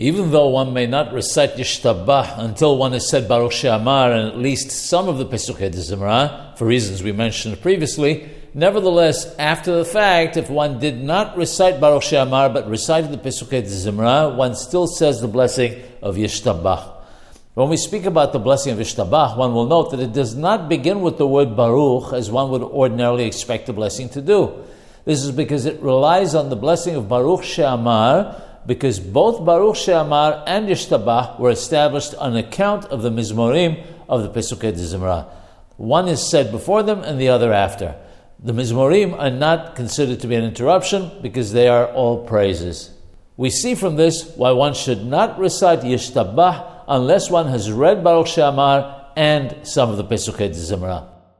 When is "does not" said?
20.12-20.68